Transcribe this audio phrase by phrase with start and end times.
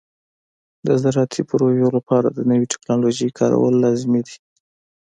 [0.87, 4.37] د زراعتي پروژو لپاره د نوې ټکنالوژۍ کارول لازمي دي.